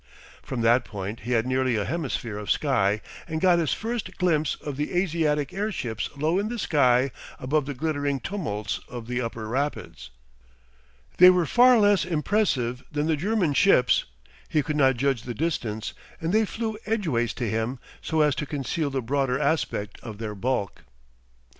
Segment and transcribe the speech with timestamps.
[0.41, 4.55] From that point he had nearly a hemisphere of sky and got his first glimpse
[4.55, 9.47] of the Asiatic airships low in the sky above the glittering tumults of the Upper
[9.47, 10.09] Rapids.
[11.17, 14.05] They were far less impressive than the German ships.
[14.49, 18.47] He could not judge the distance, and they flew edgeways to him, so as to
[18.47, 20.81] conceal the broader aspect of their bulk.